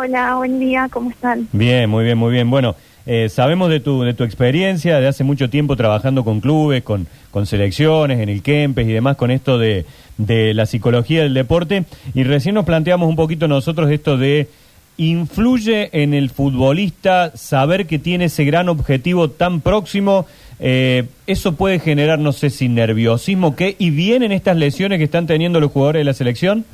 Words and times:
Hola, 0.00 0.36
buen 0.36 0.60
día, 0.60 0.88
¿cómo 0.92 1.10
están? 1.10 1.48
Bien, 1.50 1.90
muy 1.90 2.04
bien, 2.04 2.16
muy 2.16 2.30
bien. 2.30 2.48
Bueno, 2.48 2.76
eh, 3.04 3.28
sabemos 3.28 3.68
de 3.68 3.80
tu, 3.80 4.02
de 4.02 4.14
tu 4.14 4.22
experiencia, 4.22 5.00
de 5.00 5.08
hace 5.08 5.24
mucho 5.24 5.50
tiempo 5.50 5.74
trabajando 5.74 6.22
con 6.22 6.40
clubes, 6.40 6.84
con, 6.84 7.08
con 7.32 7.46
selecciones, 7.46 8.20
en 8.20 8.28
el 8.28 8.40
Kempes 8.40 8.86
y 8.86 8.92
demás, 8.92 9.16
con 9.16 9.32
esto 9.32 9.58
de, 9.58 9.86
de 10.16 10.54
la 10.54 10.66
psicología 10.66 11.24
del 11.24 11.34
deporte. 11.34 11.84
Y 12.14 12.22
recién 12.22 12.54
nos 12.54 12.64
planteamos 12.64 13.08
un 13.08 13.16
poquito 13.16 13.48
nosotros 13.48 13.90
esto 13.90 14.16
de, 14.16 14.48
¿influye 14.98 15.90
en 15.90 16.14
el 16.14 16.30
futbolista 16.30 17.36
saber 17.36 17.88
que 17.88 17.98
tiene 17.98 18.26
ese 18.26 18.44
gran 18.44 18.68
objetivo 18.68 19.30
tan 19.30 19.60
próximo? 19.60 20.26
Eh, 20.60 21.06
¿Eso 21.26 21.56
puede 21.56 21.80
generar, 21.80 22.20
no 22.20 22.30
sé 22.30 22.50
si 22.50 22.68
nerviosismo, 22.68 23.56
qué? 23.56 23.74
¿Y 23.80 23.90
vienen 23.90 24.30
estas 24.30 24.56
lesiones 24.56 24.98
que 24.98 25.04
están 25.04 25.26
teniendo 25.26 25.58
los 25.58 25.72
jugadores 25.72 25.98
de 25.98 26.04
la 26.04 26.14
selección? 26.14 26.64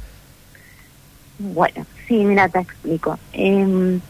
Bueno, 1.38 1.86
sí, 2.06 2.24
mira, 2.24 2.48
te 2.48 2.60
explico. 2.60 3.18
Em, 3.32 4.00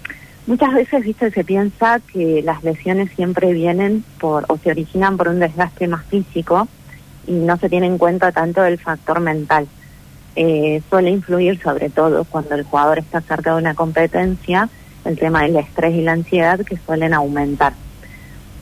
muchas 0.46 0.72
veces, 0.74 1.04
viste, 1.04 1.30
se 1.30 1.44
piensa 1.44 2.00
que 2.12 2.42
las 2.42 2.62
lesiones 2.62 3.10
siempre 3.14 3.52
vienen 3.52 4.04
por 4.18 4.44
o 4.48 4.58
se 4.58 4.70
originan 4.70 5.16
por 5.16 5.28
un 5.28 5.40
desgaste 5.40 5.88
más 5.88 6.04
físico 6.06 6.68
y 7.26 7.32
no 7.32 7.56
se 7.56 7.68
tiene 7.68 7.86
en 7.86 7.98
cuenta 7.98 8.32
tanto 8.32 8.64
el 8.64 8.78
factor 8.78 9.20
mental. 9.20 9.66
Eh, 10.36 10.82
suele 10.90 11.10
influir 11.10 11.62
sobre 11.62 11.90
todo 11.90 12.24
cuando 12.24 12.56
el 12.56 12.64
jugador 12.64 12.98
está 12.98 13.20
cerca 13.20 13.52
de 13.52 13.60
una 13.60 13.74
competencia 13.74 14.68
el 15.04 15.18
tema 15.18 15.42
del 15.42 15.56
estrés 15.56 15.94
y 15.94 16.02
la 16.02 16.12
ansiedad 16.12 16.60
que 16.60 16.78
suelen 16.78 17.14
aumentar. 17.14 17.74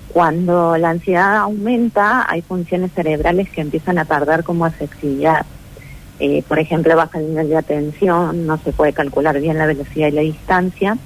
Cuando 0.09 0.77
la 0.77 0.91
ansiedad 0.91 1.37
aumenta, 1.37 2.31
hay 2.31 2.43
funciones 2.43 2.93
cerebrales 2.93 3.49
que 3.51 3.63
empiezan 3.63 3.99
a 3.99 4.05
perder 4.05 4.45
como 4.45 4.67
efectividad. 4.67 5.47
Eh, 6.25 6.45
por 6.47 6.61
ejemplo, 6.61 6.95
baja 6.95 7.19
el 7.19 7.31
nivel 7.31 7.49
de 7.49 7.57
atención, 7.57 8.47
no 8.47 8.57
se 8.59 8.71
puede 8.71 8.93
calcular 8.93 9.41
bien 9.41 9.59
la 9.59 9.67
velocidad 9.67 10.07
y 10.07 10.13
la 10.13 10.21
distancia, 10.21 10.97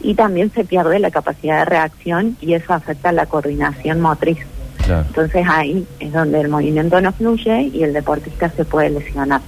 y 0.00 0.14
también 0.14 0.50
se 0.54 0.64
pierde 0.64 0.98
la 1.00 1.10
capacidad 1.10 1.58
de 1.58 1.64
reacción 1.66 2.38
y 2.40 2.54
eso 2.54 2.72
afecta 2.72 3.12
la 3.12 3.26
coordinación 3.26 4.00
motriz. 4.00 4.38
Entonces 4.88 5.46
ahí 5.46 5.86
es 6.00 6.14
donde 6.14 6.40
el 6.40 6.48
movimiento 6.48 6.98
no 7.02 7.12
fluye 7.12 7.70
y 7.74 7.82
el 7.82 7.92
deportista 7.92 8.48
se 8.56 8.64
puede 8.64 8.88
lesionar. 8.88 9.42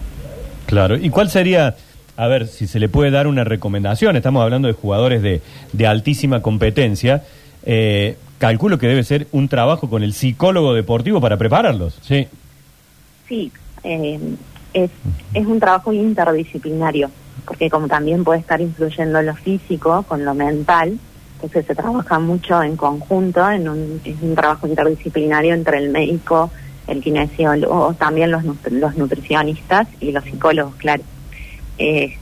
Claro, 0.67 0.99
¿y 0.99 1.09
cuál 1.09 1.31
sería, 1.31 1.77
a 2.19 2.27
ver, 2.27 2.47
si 2.47 2.67
se 2.67 2.79
le 2.79 2.91
puede 2.91 3.11
dar 3.11 3.27
una 3.27 3.45
recomendación? 3.45 4.17
Estamos 4.17 4.43
hablando 4.43 4.69
de 4.69 4.75
jugadores 4.75 5.23
de, 5.23 5.41
de 5.73 5.87
altísima 5.87 6.43
competencia. 6.43 7.23
Eh, 7.65 8.19
calculo 8.37 8.79
que 8.79 8.87
debe 8.87 9.03
ser 9.03 9.29
un 9.33 9.49
trabajo 9.49 9.89
con 9.89 10.03
el 10.03 10.13
psicólogo 10.13 10.75
deportivo 10.75 11.23
para 11.23 11.39
prepararlos. 11.39 11.99
Sí. 12.03 12.29
Sí, 13.27 13.51
eh, 13.83 14.21
es, 14.77 14.91
es 15.33 15.47
un 15.47 15.59
trabajo 15.59 15.93
interdisciplinario, 15.93 17.11
porque 17.47 17.71
como 17.71 17.89
también 17.89 18.25
puede 18.25 18.41
estar 18.41 18.61
influyendo 18.61 19.23
lo 19.23 19.35
físico 19.35 20.05
con 20.07 20.25
lo 20.25 20.35
mental, 20.35 20.99
entonces 21.37 21.67
se 21.67 21.75
trabaja 21.75 22.19
mucho 22.19 22.63
en 22.63 22.77
conjunto, 22.77 23.51
en 23.51 23.69
un, 23.69 24.01
es 24.05 24.17
un 24.21 24.35
trabajo 24.35 24.67
interdisciplinario 24.67 25.55
entre 25.55 25.79
el 25.79 25.89
médico, 25.89 26.51
el 26.87 27.03
kinesiólogo, 27.03 27.95
también 27.95 28.31
los, 28.31 28.45
los 28.71 28.97
nutricionistas 28.97 29.89
y 30.01 30.13
los 30.13 30.25
psicólogos, 30.25 30.75
claro. 30.77 31.03
Eh, 31.79 32.17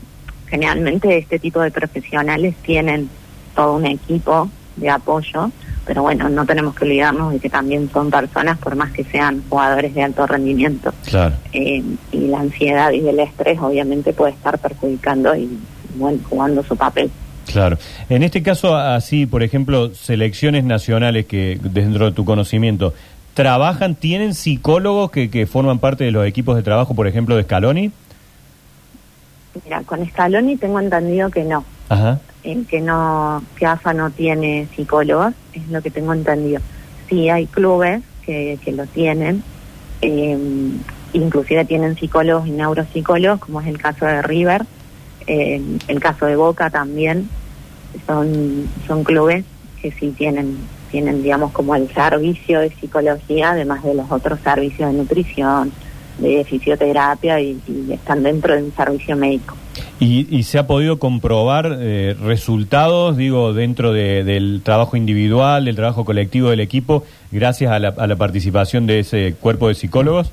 generalmente 0.47 1.19
este 1.19 1.41
tipo 1.41 1.61
de 1.61 1.73
profesionales 1.73 2.55
tienen 2.63 3.11
todo 3.57 3.75
un 3.75 3.87
equipo 3.87 4.49
de 4.77 4.91
apoyo 4.91 5.51
pero 5.87 6.03
bueno, 6.03 6.29
no 6.29 6.47
tenemos 6.47 6.75
que 6.75 6.85
olvidarnos 6.85 7.33
de 7.33 7.41
que 7.41 7.51
también 7.51 7.91
son 7.93 8.11
personas, 8.11 8.59
por 8.59 8.77
más 8.77 8.93
que 8.93 9.05
sean 9.05 9.43
jugadores 9.49 9.95
de 9.95 10.03
alto 10.03 10.27
rendimiento. 10.27 10.93
Claro. 11.07 11.35
Eh, 11.53 11.83
y 12.13 12.19
la 12.29 12.41
ansiedad 12.41 12.91
y 12.93 13.07
el 13.07 13.19
estrés 13.21 13.59
obviamente 13.61 14.13
puede 14.13 14.33
estar 14.33 14.59
perjudicando 14.59 15.35
y, 15.37 15.49
bueno, 15.97 16.19
jugando 16.29 16.63
su 16.63 16.77
papel. 16.77 17.11
Claro. 17.47 17.79
En 18.09 18.23
este 18.23 18.43
caso, 18.43 18.77
así, 18.77 19.27
por 19.27 19.43
ejemplo, 19.43 19.95
selecciones 19.95 20.65
nacionales 20.65 21.27
que 21.27 21.59
dentro 21.63 22.07
de 22.07 22.13
tu 22.13 22.25
conocimiento, 22.25 22.95
¿trabajan, 23.35 23.95
tienen 23.95 24.35
psicólogos 24.35 25.11
que, 25.11 25.31
que 25.31 25.47
forman 25.47 25.79
parte 25.79 26.05
de 26.05 26.11
los 26.11 26.27
equipos 26.27 26.57
de 26.57 26.63
trabajo, 26.63 26.95
por 26.95 27.07
ejemplo, 27.07 27.37
de 27.37 27.43
Scaloni? 27.43 27.93
Mira, 29.65 29.83
con 29.83 30.05
Scaloni 30.09 30.57
tengo 30.57 30.81
entendido 30.81 31.31
que 31.31 31.45
no. 31.45 31.65
Ajá 31.89 32.21
que 32.69 32.81
no 32.81 33.43
que 33.57 33.67
AFA 33.67 33.95
no 33.95 34.11
tiene 34.11 34.69
psicólogos, 34.77 35.33
es 35.55 35.67
lo 35.69 35.81
que 35.81 35.91
tengo 35.91 36.13
entendido. 36.13 36.61
Sí 37.09 37.31
hay 37.31 37.47
clubes 37.47 38.03
que, 38.25 38.59
que 38.63 38.73
lo 38.73 38.87
tienen, 38.87 39.43
eh, 40.03 40.39
inclusive 41.15 41.65
tienen 41.65 41.97
psicólogos 41.97 42.47
y 42.47 42.51
neuropsicólogos, 42.51 43.41
como 43.41 43.61
es 43.61 43.67
el 43.67 43.79
caso 43.79 44.05
de 44.05 44.21
River, 44.23 44.67
eh, 45.27 45.61
el 45.89 46.01
caso 46.01 46.27
de 46.27 46.37
Boca 46.37 46.69
también, 46.69 47.29
son, 48.07 48.69
son 48.87 49.05
clubes 49.05 49.45
que 49.81 49.91
sí 49.93 50.11
tienen, 50.17 50.59
tienen, 50.91 51.23
digamos, 51.23 51.53
como 51.53 51.75
el 51.75 51.93
servicio 51.95 52.61
de 52.61 52.71
psicología, 52.71 53.53
además 53.53 53.83
de 53.83 53.95
los 53.95 54.11
otros 54.11 54.39
servicios 54.41 54.91
de 54.91 54.99
nutrición, 54.99 55.73
de 56.19 56.45
fisioterapia 56.45 57.41
y 57.41 57.59
están 57.91 58.23
dentro 58.23 58.55
de 58.55 58.63
un 58.65 58.75
servicio 58.75 59.17
médico. 59.17 59.57
¿Y, 60.05 60.43
se 60.43 60.59
ha 60.59 60.67
podido 60.67 60.99
comprobar 60.99 61.79
eh, 61.81 62.15
resultados, 62.21 63.17
digo, 63.17 63.55
dentro 63.55 63.95
del 63.95 64.61
trabajo 64.63 64.99
individual, 64.99 65.65
del 65.65 65.77
trabajo 65.77 66.05
colectivo 66.05 66.51
del 66.51 66.61
equipo, 66.61 67.05
gracias 67.33 67.73
a 67.73 67.79
la, 67.79 68.17
participación 68.17 68.87
de 68.87 68.99
ese 68.99 69.35
cuerpo 69.41 69.69
de 69.69 69.75
psicólogos? 69.75 70.31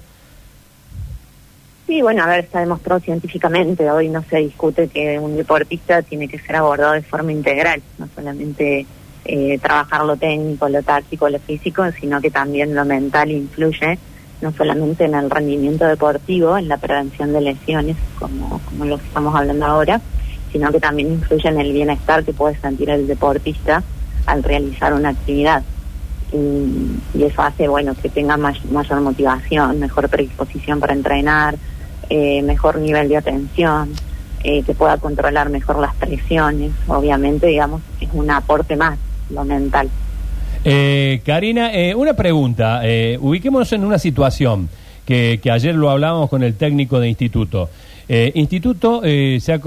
Sí, 1.88 2.02
bueno, 2.02 2.22
a 2.24 2.28
ver, 2.28 2.42
está 2.42 2.60
demostrado 2.60 3.00
científicamente. 3.00 3.90
Hoy 3.90 4.10
no 4.10 4.22
se 4.24 4.40
discute 4.40 4.90
que 4.90 5.18
un 5.18 5.38
deportista 5.38 6.02
tiene 6.02 6.28
que 6.28 6.40
ser 6.40 6.58
abordado 6.58 6.92
de 6.92 7.02
forma 7.02 7.32
integral, 7.32 7.82
no 7.98 8.10
solamente 8.14 8.86
eh, 9.24 9.58
trabajar 9.60 10.04
lo 10.04 10.18
técnico, 10.18 10.68
lo 10.68 10.84
táctico, 10.84 11.30
lo 11.30 11.40
físico, 11.40 11.84
sino 11.98 12.20
que 12.20 12.30
también 12.30 12.76
lo 12.76 12.84
mental 12.84 13.32
influye 13.32 13.98
no 14.42 14.52
solamente 14.54 15.06
en 15.06 15.16
el 15.16 15.30
rendimiento 15.30 15.86
deportivo, 15.86 16.58
en 16.58 16.68
la 16.68 16.78
prevención 16.78 17.32
de 17.34 17.42
lesiones, 17.42 17.98
como, 18.20 18.60
como 18.66 18.86
lo 18.86 18.96
estamos 18.96 19.36
hablando 19.36 19.66
ahora, 19.66 20.02
sino 20.52 20.72
que 20.72 20.80
también 20.80 21.14
influye 21.14 21.48
en 21.48 21.60
el 21.60 21.72
bienestar 21.72 22.24
que 22.24 22.34
puede 22.34 22.58
sentir 22.60 22.90
el 22.90 23.08
deportista 23.08 23.84
al 24.26 24.44
realizar 24.44 24.94
una 24.94 25.10
actividad. 25.10 25.64
Y, 26.34 27.24
eso 27.24 27.42
hace, 27.42 27.68
bueno, 27.68 27.94
que 28.02 28.10
tenga 28.10 28.38
mayor 28.38 29.02
motivación, 29.02 29.80
mejor 29.80 30.10
predisposición 30.10 30.80
para 30.80 30.94
entrenar, 30.94 31.56
eh, 32.10 32.42
mejor 32.42 32.80
nivel 32.80 33.10
de 33.10 33.18
atención, 33.18 33.94
eh, 34.44 34.64
que 34.64 34.74
pueda 34.74 34.98
controlar 34.98 35.50
mejor 35.50 35.80
las 35.80 35.94
presiones. 35.96 36.72
Obviamente, 36.88 37.48
digamos, 37.48 37.82
es 38.00 38.10
un 38.14 38.30
aporte 38.32 38.76
más, 38.76 38.98
lo 39.30 39.44
mental. 39.44 39.90
Eh, 40.64 41.22
Karina, 41.26 41.74
eh, 41.74 41.96
una 41.96 42.14
pregunta. 42.14 42.82
Eh, 42.84 43.18
ubiquémonos 43.20 43.72
en 43.74 43.84
una 43.84 43.98
situación 43.98 44.70
que, 45.06 45.40
ayer 45.52 45.76
lo 45.76 45.90
hablábamos 45.90 46.30
con 46.30 46.44
el 46.44 46.56
técnico 46.56 47.00
de 47.00 47.10
instituto. 47.10 47.70
Eh, 48.08 48.32
instituto 48.36 49.02
se 49.04 49.54
ha 49.54 49.60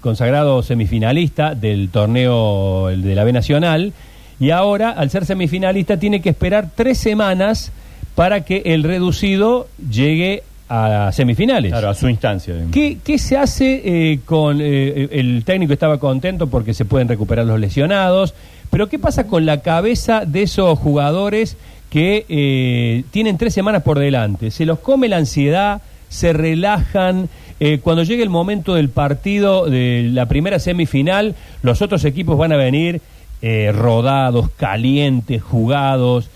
consagrado 0.00 0.62
semifinalista 0.62 1.54
del 1.54 1.88
torneo 1.88 2.88
de 2.88 3.14
la 3.14 3.24
B 3.24 3.32
Nacional 3.32 3.92
y 4.38 4.50
ahora, 4.50 4.90
al 4.90 5.10
ser 5.10 5.26
semifinalista, 5.26 5.98
tiene 5.98 6.22
que 6.22 6.30
esperar 6.30 6.70
tres 6.74 6.98
semanas 6.98 7.72
para 8.14 8.44
que 8.44 8.62
el 8.66 8.84
reducido 8.84 9.68
llegue 9.90 10.44
a 10.68 11.10
semifinales. 11.12 11.72
Claro, 11.72 11.90
a 11.90 11.94
su 11.94 12.08
instancia. 12.08 12.54
¿Qué, 12.72 12.98
qué 13.04 13.18
se 13.18 13.36
hace 13.36 14.20
con... 14.24 14.60
el 14.60 15.42
técnico 15.44 15.72
estaba 15.72 15.98
contento 15.98 16.46
porque 16.48 16.74
se 16.74 16.84
pueden 16.84 17.08
recuperar 17.08 17.44
los 17.46 17.60
lesionados, 17.60 18.34
pero 18.70 18.88
¿qué 18.88 18.98
pasa 18.98 19.28
con 19.28 19.46
la 19.46 19.60
cabeza 19.60 20.24
de 20.26 20.42
esos 20.42 20.78
jugadores 20.78 21.56
que 21.90 22.26
eh, 22.28 23.04
tienen 23.12 23.38
tres 23.38 23.54
semanas 23.54 23.84
por 23.84 24.00
delante? 24.00 24.50
¿Se 24.50 24.66
los 24.66 24.80
come 24.80 25.08
la 25.08 25.18
ansiedad? 25.18 25.80
¿Se 26.08 26.32
relajan? 26.32 27.28
Eh, 27.60 27.78
cuando 27.80 28.02
llegue 28.02 28.24
el 28.24 28.30
momento 28.30 28.74
del 28.74 28.88
partido, 28.88 29.66
de 29.66 30.10
la 30.12 30.26
primera 30.26 30.58
semifinal, 30.58 31.36
los 31.62 31.82
otros 31.82 32.04
equipos 32.04 32.36
van 32.36 32.50
a 32.50 32.56
venir 32.56 33.00
eh, 33.42 33.70
rodados, 33.72 34.50
calientes, 34.56 35.40
jugados. 35.40 36.28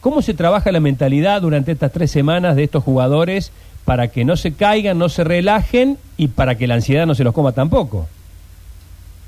¿Cómo 0.00 0.22
se 0.22 0.34
trabaja 0.34 0.72
la 0.72 0.80
mentalidad 0.80 1.42
durante 1.42 1.72
estas 1.72 1.92
tres 1.92 2.10
semanas 2.10 2.56
de 2.56 2.64
estos 2.64 2.84
jugadores 2.84 3.52
para 3.84 4.08
que 4.08 4.24
no 4.24 4.36
se 4.36 4.52
caigan, 4.52 4.98
no 4.98 5.08
se 5.08 5.24
relajen 5.24 5.98
y 6.16 6.28
para 6.28 6.56
que 6.56 6.66
la 6.66 6.74
ansiedad 6.74 7.06
no 7.06 7.14
se 7.14 7.24
los 7.24 7.34
coma 7.34 7.52
tampoco? 7.52 8.06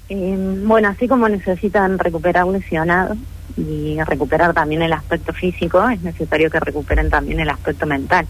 Eh, 0.08 0.36
bueno, 0.64 0.88
así 0.88 1.08
como 1.08 1.28
necesitan 1.28 1.98
recuperar 1.98 2.46
lesionados 2.46 3.16
y 3.56 3.96
recuperar 4.02 4.52
también 4.52 4.82
el 4.82 4.92
aspecto 4.92 5.32
físico, 5.32 5.88
es 5.88 6.02
necesario 6.02 6.50
que 6.50 6.60
recuperen 6.60 7.10
también 7.10 7.40
el 7.40 7.48
aspecto 7.48 7.86
mental. 7.86 8.26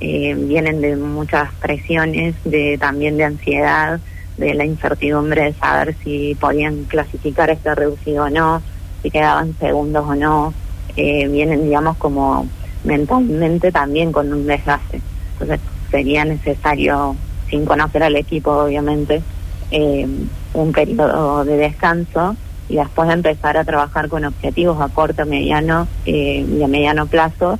Eh, 0.00 0.34
vienen 0.36 0.80
de 0.80 0.96
muchas 0.96 1.52
presiones, 1.54 2.34
de 2.44 2.76
también 2.78 3.16
de 3.16 3.24
ansiedad, 3.24 4.00
de 4.36 4.54
la 4.54 4.64
incertidumbre 4.64 5.44
de 5.44 5.52
saber 5.52 5.94
si 6.02 6.34
podían 6.40 6.84
clasificar 6.84 7.50
este 7.50 7.74
reducido 7.74 8.24
o 8.24 8.30
no, 8.30 8.62
si 9.02 9.10
quedaban 9.10 9.54
segundos 9.58 10.04
o 10.08 10.14
no. 10.14 10.54
Eh, 10.96 11.28
vienen, 11.28 11.64
digamos, 11.64 11.96
como 11.96 12.46
mentalmente 12.84 13.72
también 13.72 14.12
con 14.12 14.32
un 14.32 14.46
desgaste. 14.46 15.00
Entonces 15.32 15.60
sería 15.90 16.24
necesario, 16.24 17.16
sin 17.48 17.64
conocer 17.64 18.02
al 18.02 18.16
equipo, 18.16 18.50
obviamente, 18.50 19.22
eh, 19.70 20.06
un 20.54 20.72
periodo 20.72 21.44
de 21.44 21.56
descanso 21.56 22.36
y 22.68 22.76
después 22.76 23.10
empezar 23.10 23.56
a 23.56 23.64
trabajar 23.64 24.08
con 24.08 24.24
objetivos 24.24 24.80
a 24.80 24.88
corto, 24.88 25.26
mediano 25.26 25.88
eh, 26.06 26.46
y 26.48 26.62
a 26.62 26.68
mediano 26.68 27.06
plazo 27.06 27.58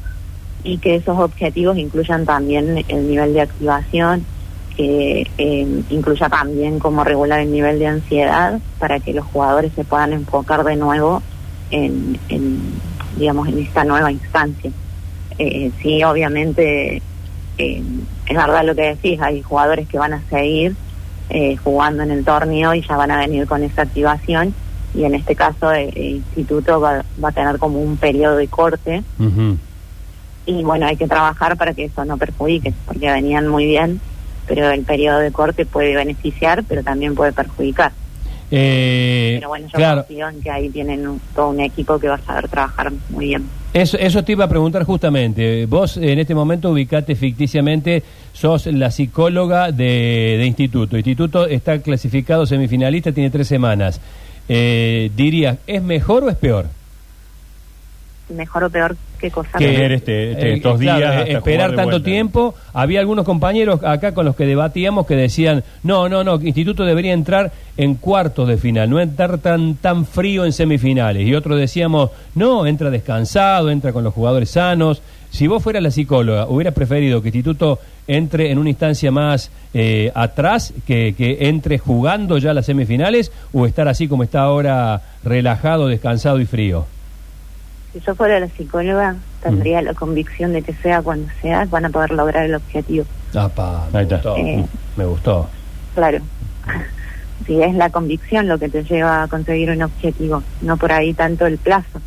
y 0.64 0.78
que 0.78 0.96
esos 0.96 1.18
objetivos 1.18 1.76
incluyan 1.76 2.24
también 2.24 2.84
el 2.88 3.08
nivel 3.08 3.34
de 3.34 3.40
activación, 3.40 4.24
que 4.76 5.26
eh, 5.38 5.82
incluya 5.90 6.28
también 6.28 6.78
cómo 6.78 7.04
regular 7.04 7.40
el 7.40 7.50
nivel 7.50 7.78
de 7.78 7.88
ansiedad 7.88 8.60
para 8.78 9.00
que 9.00 9.12
los 9.12 9.26
jugadores 9.26 9.72
se 9.74 9.84
puedan 9.84 10.12
enfocar 10.12 10.64
de 10.64 10.76
nuevo 10.76 11.22
en, 11.70 12.18
en 12.28 12.60
digamos, 13.16 13.48
en 13.48 13.58
esta 13.58 13.84
nueva 13.84 14.10
instancia. 14.10 14.70
Eh, 15.38 15.70
sí, 15.82 16.02
obviamente 16.04 17.02
eh, 17.58 17.82
es 18.26 18.36
verdad 18.36 18.64
lo 18.64 18.74
que 18.74 18.82
decís, 18.82 19.20
hay 19.20 19.42
jugadores 19.42 19.88
que 19.88 19.98
van 19.98 20.12
a 20.12 20.22
seguir 20.28 20.74
eh, 21.30 21.56
jugando 21.56 22.02
en 22.02 22.10
el 22.10 22.24
torneo 22.24 22.74
y 22.74 22.82
ya 22.82 22.96
van 22.96 23.10
a 23.10 23.18
venir 23.18 23.46
con 23.46 23.62
esa 23.62 23.82
activación 23.82 24.54
y 24.94 25.04
en 25.04 25.14
este 25.14 25.34
caso 25.34 25.72
el, 25.72 25.88
el 25.96 26.16
instituto 26.16 26.80
va, 26.80 27.04
va, 27.22 27.28
a 27.30 27.32
tener 27.32 27.58
como 27.58 27.80
un 27.80 27.96
periodo 27.96 28.36
de 28.36 28.48
corte 28.48 29.02
uh 29.18 29.22
-huh. 29.22 29.56
y 30.44 30.62
bueno, 30.62 30.86
hay 30.86 30.96
que 30.96 31.08
trabajar 31.08 31.56
para 31.56 31.72
que 31.72 31.84
eso 31.84 32.04
no 32.04 32.18
perjudique, 32.18 32.74
porque 32.86 33.10
venían 33.10 33.48
muy 33.48 33.64
bien, 33.64 34.00
pero 34.46 34.70
el 34.70 34.82
periodo 34.82 35.20
de 35.20 35.32
corte 35.32 35.64
puede 35.64 35.94
beneficiar, 35.94 36.64
pero 36.68 36.82
también 36.82 37.14
puede 37.14 37.32
perjudicar. 37.32 37.92
Eh, 38.54 39.36
pero 39.36 39.48
bueno, 39.48 39.66
yo 39.66 39.72
claro. 39.78 40.04
confío 40.04 40.28
en 40.28 40.42
que 40.42 40.50
ahí 40.50 40.68
tienen 40.68 41.08
un, 41.08 41.20
todo 41.34 41.48
un 41.48 41.60
equipo 41.60 41.98
que 41.98 42.08
va 42.08 42.16
a 42.16 42.20
saber 42.20 42.48
trabajar 42.48 42.92
muy 43.08 43.28
bien. 43.28 43.48
Eso, 43.72 43.96
eso 43.96 44.22
te 44.22 44.32
iba 44.32 44.44
a 44.44 44.48
preguntar 44.48 44.84
justamente. 44.84 45.64
Vos 45.64 45.96
en 45.96 46.18
este 46.18 46.34
momento 46.34 46.70
ubicate 46.70 47.14
ficticiamente, 47.16 48.02
sos 48.34 48.66
la 48.66 48.90
psicóloga 48.90 49.72
de, 49.72 50.36
de 50.38 50.44
instituto. 50.44 50.98
Instituto 50.98 51.46
está 51.46 51.78
clasificado 51.78 52.44
semifinalista, 52.44 53.10
tiene 53.12 53.30
tres 53.30 53.48
semanas. 53.48 54.02
Eh, 54.50 55.10
dirías, 55.16 55.56
¿es 55.66 55.82
mejor 55.82 56.24
o 56.24 56.28
es 56.28 56.36
peor? 56.36 56.66
Mejor 58.32 58.64
o 58.64 58.70
peor 58.70 58.96
qué 59.18 59.30
cosa. 59.30 59.58
Que 59.58 59.94
este, 59.94 60.32
este, 60.32 60.54
estos 60.54 60.80
claro, 60.80 60.98
días. 60.98 61.28
eh, 61.28 61.32
esperar 61.34 61.70
tanto 61.74 61.90
vuelta. 61.90 62.04
tiempo. 62.04 62.54
Había 62.72 63.00
algunos 63.00 63.24
compañeros 63.24 63.80
acá 63.84 64.12
con 64.12 64.24
los 64.24 64.36
que 64.36 64.46
debatíamos 64.46 65.06
que 65.06 65.14
decían, 65.14 65.62
no, 65.82 66.08
no, 66.08 66.24
no, 66.24 66.40
Instituto 66.42 66.84
debería 66.84 67.12
entrar 67.12 67.52
en 67.76 67.94
cuartos 67.94 68.48
de 68.48 68.56
final, 68.56 68.90
no 68.90 69.00
entrar 69.00 69.38
tan, 69.38 69.76
tan 69.76 70.04
frío 70.06 70.44
en 70.44 70.52
semifinales. 70.52 71.26
Y 71.26 71.34
otros 71.34 71.58
decíamos, 71.58 72.10
no, 72.34 72.66
entra 72.66 72.90
descansado, 72.90 73.70
entra 73.70 73.92
con 73.92 74.04
los 74.04 74.12
jugadores 74.12 74.50
sanos. 74.50 75.02
Si 75.30 75.46
vos 75.46 75.62
fueras 75.62 75.82
la 75.82 75.90
psicóloga, 75.90 76.46
¿hubieras 76.46 76.74
preferido 76.74 77.22
que 77.22 77.28
Instituto 77.28 77.78
entre 78.06 78.50
en 78.50 78.58
una 78.58 78.68
instancia 78.68 79.10
más 79.10 79.50
eh, 79.72 80.10
atrás, 80.14 80.74
que, 80.86 81.14
que 81.16 81.48
entre 81.48 81.78
jugando 81.78 82.36
ya 82.36 82.52
las 82.52 82.66
semifinales, 82.66 83.32
o 83.52 83.66
estar 83.66 83.88
así 83.88 84.08
como 84.08 84.24
está 84.24 84.40
ahora, 84.42 85.00
relajado, 85.24 85.86
descansado 85.86 86.38
y 86.40 86.44
frío? 86.44 86.84
Si 87.92 88.00
yo 88.00 88.14
fuera 88.14 88.40
la 88.40 88.48
psicóloga, 88.48 89.16
tendría 89.42 89.82
mm. 89.82 89.84
la 89.84 89.94
convicción 89.94 90.52
de 90.52 90.62
que 90.62 90.72
sea 90.74 91.02
cuando 91.02 91.28
sea, 91.42 91.66
van 91.66 91.84
a 91.84 91.90
poder 91.90 92.12
lograr 92.12 92.46
el 92.46 92.54
objetivo. 92.54 93.04
Ah, 93.34 93.48
pa, 93.48 93.86
me, 93.92 94.04
gustó, 94.04 94.36
eh, 94.36 94.64
me 94.96 95.04
gustó. 95.04 95.48
Claro. 95.94 96.18
Si 97.46 97.60
es 97.60 97.74
la 97.74 97.90
convicción 97.90 98.46
lo 98.46 98.56
que 98.56 98.68
te 98.68 98.84
lleva 98.84 99.24
a 99.24 99.26
conseguir 99.26 99.70
un 99.70 99.82
objetivo, 99.82 100.44
no 100.60 100.76
por 100.76 100.92
ahí 100.92 101.12
tanto 101.12 101.44
el 101.44 101.58
plazo. 101.58 102.00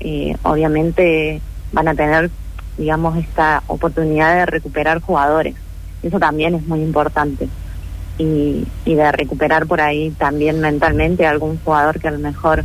Eh, 0.00 0.34
obviamente 0.44 1.42
van 1.72 1.88
a 1.88 1.94
tener, 1.94 2.30
digamos, 2.78 3.18
esta 3.18 3.62
oportunidad 3.66 4.34
de 4.34 4.46
recuperar 4.46 5.02
jugadores. 5.02 5.56
Eso 6.02 6.18
también 6.18 6.54
es 6.54 6.66
muy 6.66 6.80
importante. 6.80 7.50
Y, 8.16 8.66
y 8.86 8.94
de 8.94 9.12
recuperar 9.12 9.66
por 9.66 9.82
ahí 9.82 10.10
también 10.12 10.58
mentalmente 10.60 11.26
a 11.26 11.30
algún 11.32 11.58
jugador 11.62 12.00
que 12.00 12.08
a 12.08 12.12
lo 12.12 12.18
mejor 12.18 12.64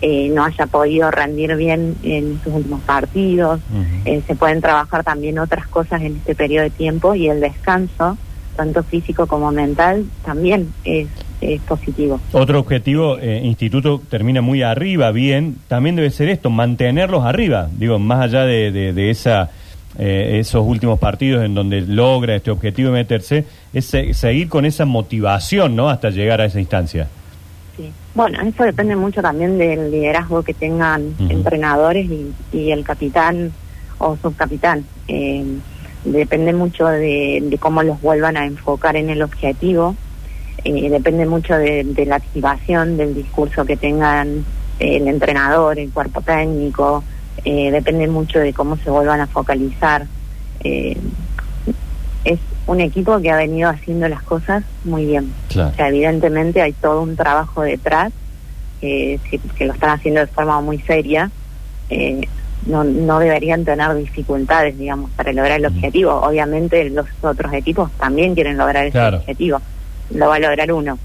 eh, 0.00 0.30
no 0.34 0.44
haya 0.44 0.66
podido 0.66 1.10
rendir 1.10 1.54
bien 1.56 1.94
en 2.02 2.40
sus 2.42 2.54
últimos 2.54 2.80
partidos. 2.82 3.60
Uh 3.72 3.78
-huh. 3.78 4.00
eh, 4.04 4.22
se 4.26 4.34
pueden 4.34 4.60
trabajar 4.60 5.04
también 5.04 5.38
otras 5.38 5.66
cosas 5.68 6.02
en 6.02 6.16
este 6.16 6.34
periodo 6.34 6.64
de 6.64 6.70
tiempo 6.70 7.14
y 7.14 7.28
el 7.28 7.40
descanso, 7.40 8.16
tanto 8.56 8.82
físico 8.82 9.26
como 9.26 9.52
mental, 9.52 10.04
también 10.24 10.68
es, 10.84 11.08
es 11.40 11.60
positivo. 11.62 12.20
Otro 12.32 12.58
objetivo, 12.60 13.18
eh, 13.18 13.40
Instituto 13.44 14.00
termina 14.08 14.40
muy 14.40 14.62
arriba, 14.62 15.10
bien, 15.12 15.56
también 15.68 15.96
debe 15.96 16.10
ser 16.10 16.28
esto, 16.28 16.50
mantenerlos 16.50 17.24
arriba, 17.24 17.68
digo, 17.76 17.98
más 17.98 18.20
allá 18.20 18.44
de, 18.44 18.72
de, 18.72 18.92
de 18.92 19.10
esa... 19.10 19.50
Eh, 19.98 20.38
esos 20.40 20.66
últimos 20.66 20.98
partidos 20.98 21.44
en 21.44 21.54
donde 21.54 21.82
logra 21.82 22.34
este 22.34 22.50
objetivo 22.50 22.88
de 22.88 22.94
meterse, 22.94 23.44
es 23.74 23.84
se 23.84 24.14
seguir 24.14 24.48
con 24.48 24.64
esa 24.64 24.86
motivación, 24.86 25.76
¿no? 25.76 25.90
Hasta 25.90 26.08
llegar 26.08 26.40
a 26.40 26.46
esa 26.46 26.58
instancia. 26.60 27.08
Sí. 27.76 27.90
Bueno, 28.14 28.40
eso 28.42 28.64
depende 28.64 28.96
mucho 28.96 29.22
también 29.22 29.56
del 29.58 29.90
liderazgo 29.90 30.42
que 30.42 30.52
tengan 30.54 31.02
uh 31.02 31.14
-huh. 31.18 31.30
entrenadores 31.30 32.06
y, 32.10 32.32
y, 32.52 32.70
el 32.70 32.84
capitán 32.84 33.52
o 33.98 34.16
subcapitán. 34.16 34.84
Eh, 35.08 35.44
depende 36.04 36.52
mucho 36.52 36.86
de, 36.86 37.40
de, 37.42 37.58
cómo 37.58 37.82
los 37.82 38.00
vuelvan 38.02 38.36
a 38.36 38.44
enfocar 38.44 38.96
en 38.96 39.08
el 39.08 39.22
objetivo. 39.22 39.96
Eh, 40.64 40.90
depende 40.90 41.26
mucho 41.26 41.56
de, 41.56 41.84
de, 41.84 42.06
la 42.06 42.16
activación, 42.16 42.96
del 42.96 43.14
discurso 43.14 43.64
que 43.64 43.76
tengan 43.76 44.44
el 44.78 45.08
entrenador, 45.08 45.78
el 45.78 45.90
cuerpo 45.90 46.20
técnico. 46.20 47.02
Eh, 47.44 47.70
depende 47.70 48.06
mucho 48.06 48.38
de 48.38 48.52
cómo 48.52 48.76
se 48.76 48.90
vuelvan 48.90 49.20
a 49.20 49.26
focalizar. 49.26 50.06
Un 52.66 52.80
equipo 52.80 53.20
que 53.20 53.30
ha 53.30 53.36
venido 53.36 53.68
haciendo 53.68 54.08
las 54.08 54.22
cosas 54.22 54.64
muy 54.84 55.06
bien. 55.06 55.32
Claro. 55.48 55.70
O 55.70 55.74
sea, 55.74 55.88
evidentemente 55.88 56.62
hay 56.62 56.72
todo 56.72 57.02
un 57.02 57.16
trabajo 57.16 57.62
detrás 57.62 58.12
eh, 58.80 59.18
que, 59.28 59.38
que, 59.38 59.66
lo 59.66 59.72
están 59.72 59.90
haciendo 59.90 60.20
de 60.20 60.26
forma 60.26 60.60
muy 60.60 60.78
seria. 60.80 61.30
Eh, 61.90 62.26
no, 62.66 62.84
no 62.84 63.18
deberían 63.18 63.64
tener 63.64 63.94
dificultades, 63.94 64.78
digamos, 64.78 65.10
para 65.12 65.32
lograr 65.32 65.58
el 65.58 65.66
objetivo. 65.66 66.12
Obviamente 66.14 66.88
los 66.90 67.06
otros 67.20 67.52
equipos 67.52 67.90
también 67.92 68.34
quieren 68.34 68.56
lograr 68.56 68.86
ese 68.86 68.92
claro. 68.92 69.18
objetivo. 69.18 69.60
Lo 70.10 70.28
va 70.28 70.36
a 70.36 70.38
lograr 70.38 70.72
uno. 70.72 70.98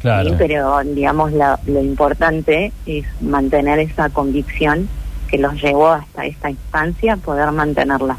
Claro. 0.00 0.30
¿sí? 0.30 0.34
Pero, 0.38 0.80
digamos, 0.84 1.32
lo, 1.32 1.58
lo 1.66 1.80
importante 1.80 2.72
es 2.86 3.04
mantener 3.20 3.78
esa 3.78 4.08
convicción 4.08 4.88
que 5.28 5.38
los 5.38 5.54
llevó 5.60 5.88
hasta 5.88 6.26
esta 6.26 6.50
instancia, 6.50 7.16
poder 7.16 7.50
mantenerla. 7.52 8.16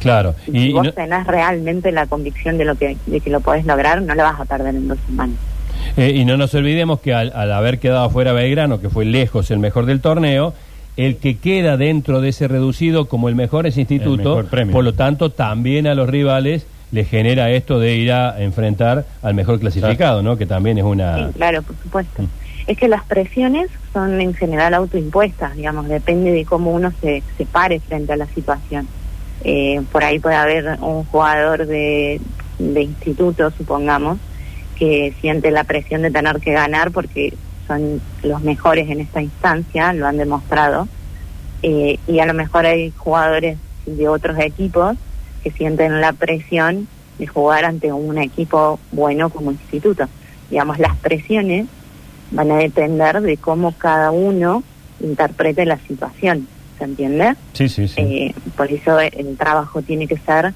Claro. 0.00 0.34
Y, 0.46 0.60
si 0.60 0.72
vos 0.72 0.84
no... 0.84 0.92
tenés 0.92 1.26
realmente 1.26 1.92
la 1.92 2.06
convicción 2.06 2.58
de 2.58 2.64
lo 2.64 2.74
que 2.76 2.96
de 3.06 3.20
que 3.20 3.30
lo 3.30 3.40
podés 3.40 3.64
lograr, 3.66 4.02
no 4.02 4.14
lo 4.14 4.22
vas 4.22 4.40
a 4.40 4.44
perder 4.44 4.74
en 4.74 4.88
dos 4.88 4.98
semanas. 5.06 5.36
Eh, 5.96 6.12
y 6.14 6.24
no 6.24 6.36
nos 6.36 6.54
olvidemos 6.54 7.00
que 7.00 7.14
al, 7.14 7.32
al, 7.34 7.52
haber 7.52 7.78
quedado 7.78 8.04
afuera 8.04 8.32
Belgrano, 8.32 8.80
que 8.80 8.88
fue 8.88 9.04
lejos 9.04 9.50
el 9.50 9.58
mejor 9.58 9.86
del 9.86 10.00
torneo, 10.00 10.54
el 10.96 11.16
que 11.16 11.36
queda 11.36 11.76
dentro 11.76 12.20
de 12.20 12.30
ese 12.30 12.48
reducido 12.48 13.06
como 13.06 13.28
el 13.28 13.34
mejor 13.34 13.66
es 13.66 13.76
Instituto, 13.76 14.36
mejor 14.36 14.70
por 14.70 14.84
lo 14.84 14.94
tanto 14.94 15.30
también 15.30 15.86
a 15.86 15.94
los 15.94 16.08
rivales 16.08 16.66
le 16.92 17.04
genera 17.04 17.50
esto 17.50 17.78
de 17.78 17.96
ir 17.96 18.12
a 18.12 18.40
enfrentar 18.42 19.04
al 19.22 19.34
mejor 19.34 19.60
clasificado, 19.60 20.22
¿no? 20.22 20.38
Que 20.38 20.46
también 20.46 20.78
es 20.78 20.84
una... 20.84 21.28
Sí, 21.28 21.34
claro, 21.34 21.62
por 21.62 21.76
supuesto. 21.76 22.22
Mm. 22.22 22.26
Es 22.68 22.78
que 22.78 22.88
las 22.88 23.04
presiones 23.04 23.70
son 23.92 24.20
en 24.20 24.34
general 24.34 24.74
autoimpuestas, 24.74 25.54
digamos, 25.56 25.88
depende 25.88 26.32
de 26.32 26.44
cómo 26.44 26.72
uno 26.72 26.92
se, 27.00 27.22
se 27.36 27.46
pare 27.46 27.80
frente 27.80 28.12
a 28.12 28.16
la 28.16 28.26
situación. 28.26 28.88
Eh, 29.44 29.82
por 29.92 30.04
ahí 30.04 30.18
puede 30.18 30.36
haber 30.36 30.78
un 30.80 31.04
jugador 31.04 31.66
de, 31.66 32.20
instituto, 32.58 33.50
supongamos, 33.50 34.18
que 34.78 35.14
siente 35.20 35.50
la 35.50 35.64
presión 35.64 36.02
de 36.02 36.10
tener 36.10 36.40
que 36.40 36.52
ganar 36.52 36.90
porque 36.90 37.34
son 37.66 38.00
los 38.22 38.42
mejores 38.42 38.88
en 38.90 39.00
esta 39.00 39.22
instancia, 39.22 39.92
lo 39.92 40.06
han 40.06 40.16
demostrado, 40.16 40.88
eh, 41.62 41.98
y 42.06 42.18
a 42.20 42.26
lo 42.26 42.34
mejor 42.34 42.66
hay 42.66 42.92
jugadores 42.96 43.58
de 43.86 44.08
otros 44.08 44.38
equipos 44.38 44.96
que 45.42 45.50
sienten 45.50 46.00
la 46.00 46.12
presión 46.12 46.88
de 47.18 47.26
jugar 47.26 47.64
ante 47.64 47.92
un 47.92 48.18
equipo 48.18 48.78
bueno 48.92 49.30
como 49.30 49.52
instituto. 49.52 50.08
Digamos, 50.50 50.78
las 50.78 50.96
presiones 50.96 51.66
van 52.30 52.50
a 52.50 52.56
depender 52.56 53.20
de 53.20 53.36
cómo 53.36 53.72
cada 53.72 54.10
uno 54.10 54.62
interprete 55.00 55.64
la 55.64 55.78
situación. 55.78 56.48
¿Se 56.78 56.84
entiende? 56.84 57.34
Sí, 57.52 57.68
sí, 57.68 57.88
sí. 57.88 58.00
Eh, 58.00 58.34
por 58.56 58.70
eso 58.70 58.98
el 59.00 59.36
trabajo 59.36 59.82
tiene 59.82 60.06
que 60.06 60.16
ser, 60.18 60.52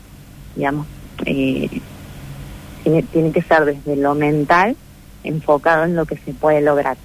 digamos, 0.57 0.87
eh, 1.27 1.69
tiene, 2.83 3.03
tiene 3.05 3.33
que 3.33 3.43
ser 3.43 3.65
desde 3.65 3.97
lo 3.97 4.15
mental 4.15 4.77
enfocado 5.25 5.85
en 5.85 5.97
lo 5.97 6.07
que 6.07 6.17
se 6.17 6.33
puede 6.33 6.61
lograr, 6.61 6.97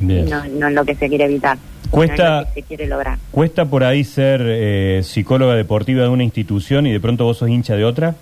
Bien. 0.00 0.28
No, 0.28 0.44
no 0.44 0.68
en 0.68 0.74
lo 0.74 0.84
que 0.84 0.94
se 0.94 1.08
quiere 1.08 1.24
evitar. 1.24 1.58
Cuesta, 1.90 2.42
no 2.42 2.54
se 2.54 2.62
quiere 2.62 2.86
lograr. 2.86 3.18
¿Cuesta 3.30 3.64
por 3.64 3.82
ahí 3.82 4.04
ser 4.04 4.42
eh, 4.44 5.00
psicóloga 5.02 5.54
deportiva 5.54 6.02
de 6.02 6.08
una 6.08 6.22
institución 6.22 6.86
y 6.86 6.92
de 6.92 7.00
pronto 7.00 7.24
vos 7.24 7.38
sos 7.38 7.48
hincha 7.48 7.76
de 7.76 7.84
otra? 7.84 8.14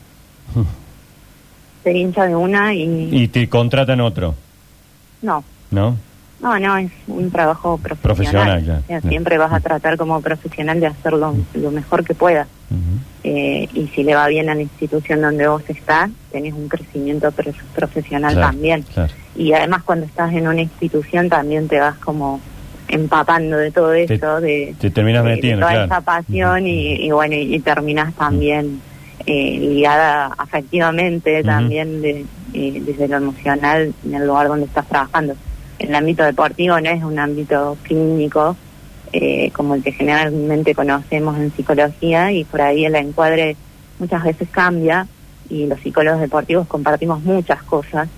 Ser 1.82 1.94
hincha 1.94 2.26
de 2.26 2.34
una 2.34 2.74
y... 2.74 3.08
Y 3.12 3.28
te 3.28 3.48
contratan 3.48 4.00
otro. 4.00 4.34
No. 5.22 5.44
¿No? 5.70 5.96
No, 6.40 6.58
no, 6.58 6.76
es 6.76 6.90
un 7.06 7.30
trabajo 7.30 7.78
profesional. 7.78 8.60
profesional 8.62 8.64
ya, 8.64 8.78
o 8.96 9.00
sea. 9.00 9.00
Siempre 9.10 9.38
vas 9.38 9.52
a 9.52 9.60
tratar 9.60 9.96
como 9.96 10.20
profesional 10.20 10.78
de 10.80 10.86
hacerlo 10.88 11.34
lo 11.54 11.70
mejor 11.70 12.04
que 12.04 12.14
puedas. 12.14 12.46
Uh 12.70 12.74
-huh. 12.74 12.98
eh, 13.24 13.68
y 13.74 13.86
si 13.94 14.02
le 14.02 14.14
va 14.14 14.26
bien 14.28 14.48
a 14.50 14.54
la 14.54 14.60
institución 14.62 15.20
donde 15.22 15.46
vos 15.48 15.62
estás, 15.68 16.10
tenés 16.32 16.52
un 16.52 16.68
crecimiento 16.68 17.32
profesional 17.74 18.32
claro, 18.34 18.48
también. 18.52 18.82
Claro. 18.92 19.12
y 19.36 19.52
además 19.52 19.82
cuando 19.84 20.04
estás 20.06 20.32
en 20.34 20.46
una 20.48 20.60
institución 20.62 21.28
también 21.28 21.68
te 21.68 21.78
vas 21.80 21.96
como 21.98 22.40
empapando 22.88 23.56
de 23.56 23.70
todo 23.70 23.92
esto, 23.94 24.40
de, 24.40 24.74
te 24.80 24.90
terminas 24.90 25.22
de- 25.24 25.30
de 25.30 25.34
metiendo, 25.36 25.60
toda 25.60 25.72
claro. 25.72 25.86
esa 25.86 26.00
pasión 26.02 26.66
y, 26.66 26.94
y 27.06 27.10
bueno, 27.10 27.34
y, 27.34 27.54
y 27.54 27.60
terminas 27.60 28.12
también 28.14 28.80
eh, 29.26 29.58
ligada 29.58 30.26
afectivamente 30.38 31.42
también 31.42 32.00
de, 32.02 32.24
eh, 32.54 32.82
desde 32.84 33.08
lo 33.08 33.16
emocional 33.16 33.92
en 34.04 34.14
el 34.14 34.26
lugar 34.26 34.48
donde 34.48 34.66
estás 34.66 34.86
trabajando. 34.86 35.34
El 35.78 35.94
ámbito 35.94 36.24
deportivo 36.24 36.80
no 36.80 36.90
es 36.90 37.02
un 37.02 37.18
ámbito 37.18 37.76
clínico 37.82 38.56
eh, 39.12 39.50
como 39.52 39.74
el 39.74 39.82
que 39.82 39.92
generalmente 39.92 40.74
conocemos 40.74 41.36
en 41.38 41.52
psicología 41.52 42.32
y 42.32 42.44
por 42.44 42.60
ahí 42.60 42.84
el 42.84 42.94
encuadre 42.96 43.56
muchas 43.98 44.24
veces 44.24 44.48
cambia 44.50 45.06
y 45.48 45.66
los 45.66 45.80
psicólogos 45.80 46.20
deportivos 46.20 46.66
compartimos 46.66 47.22
muchas 47.22 47.62
cosas 47.62 48.08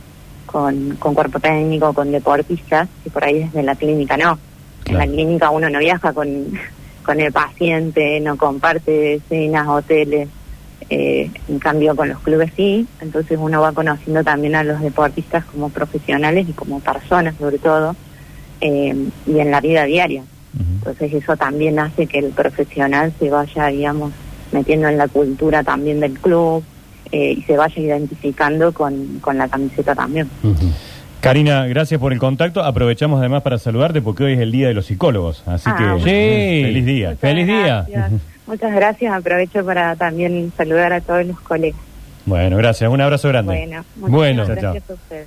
con, 0.47 0.97
con 0.97 1.15
cuerpo 1.15 1.38
técnico, 1.38 1.93
con 1.93 2.11
deportistas, 2.11 2.88
y 3.05 3.11
por 3.11 3.23
ahí 3.23 3.41
desde 3.41 3.62
la 3.62 3.77
clínica 3.77 4.17
no. 4.17 4.38
En 4.87 4.97
la 4.97 5.07
clínica 5.07 5.50
uno 5.50 5.69
no 5.69 5.79
viaja 5.79 6.12
con, 6.12 6.29
con 7.05 7.21
el 7.21 7.33
paciente, 7.33 8.19
no 8.21 8.37
comparte 8.37 9.21
cenas, 9.29 9.69
hoteles, 9.69 10.29
eh, 10.91 11.31
en 11.49 11.59
cambio 11.59 11.95
con 11.97 12.09
los 12.09 12.19
clubes 12.21 12.53
sí, 12.57 12.87
entonces 13.01 13.39
uno 13.41 13.61
va 13.61 13.73
conociendo 13.73 14.23
también 14.25 14.55
a 14.55 14.65
los 14.65 14.81
deportistas 14.81 15.45
como 15.45 15.69
profesionales 15.71 16.47
y 16.49 16.53
como 16.53 16.81
personas 16.81 17.35
sobre 17.39 17.59
todo, 17.59 17.95
eh, 18.61 18.95
y 19.27 19.39
en 19.39 19.51
la 19.51 19.61
vida 19.61 19.85
diaria. 19.85 20.23
Entonces 20.59 21.13
eso 21.13 21.37
también 21.37 21.79
hace 21.79 22.07
que 22.07 22.19
el 22.19 22.31
profesional 22.31 23.13
se 23.19 23.31
vaya, 23.31 23.67
digamos, 23.67 24.13
metiendo 24.51 24.89
en 24.89 24.97
la 24.97 25.07
cultura 25.07 25.63
también 25.63 26.01
del 26.01 26.19
club 26.19 26.65
eh, 27.13 27.35
y 27.39 27.43
se 27.43 27.57
vaya 27.57 27.81
identificando 27.81 28.73
con, 28.73 29.19
con 29.21 29.37
la 29.39 29.47
camiseta 29.49 29.95
también. 29.95 30.29
Karina, 31.21 31.67
gracias 31.67 32.01
por 32.01 32.13
el 32.13 32.19
contacto. 32.19 32.63
Aprovechamos 32.65 33.19
además 33.21 33.43
para 33.43 33.59
saludarte 33.59 34.01
porque 34.01 34.25
hoy 34.25 34.33
es 34.35 34.39
el 34.41 34.53
Día 34.53 34.69
de 34.69 34.75
los 34.75 34.87
Psicólogos. 34.87 35.43
Así 35.47 35.69
Ah, 35.69 35.97
que. 35.99 36.01
Sí. 36.05 36.65
feliz 36.65 36.87
día. 36.87 37.09
Muchas 37.11 37.21
Feliz 37.21 37.47
día. 37.47 37.87
Muchas 38.49 38.75
gracias. 38.75 39.12
Aprovecho 39.12 39.64
para 39.64 39.95
también 39.95 40.50
saludar 40.57 40.93
a 40.93 41.00
todos 41.00 41.25
los 41.26 41.38
colegas. 41.40 41.78
Bueno, 42.25 42.57
gracias. 42.57 42.90
Un 42.90 43.00
abrazo 43.00 43.28
grande. 43.28 43.52
Bueno, 43.55 43.85
muchas 43.97 44.11
Bueno. 44.11 44.47
gracias 44.47 44.85
Chao, 44.87 44.97
a 44.97 44.99
ustedes. 44.99 45.26